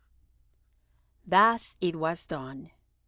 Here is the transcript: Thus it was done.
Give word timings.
Thus 1.27 1.75
it 1.79 1.95
was 1.95 2.25
done. 2.25 2.71